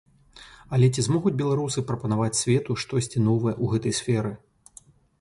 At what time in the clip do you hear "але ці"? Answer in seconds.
0.77-1.03